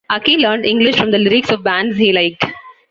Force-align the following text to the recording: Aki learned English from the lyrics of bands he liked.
Aki 0.09 0.37
learned 0.41 0.65
English 0.65 0.95
from 0.95 1.11
the 1.11 1.19
lyrics 1.19 1.51
of 1.51 1.61
bands 1.63 1.95
he 1.95 2.11
liked. 2.11 2.43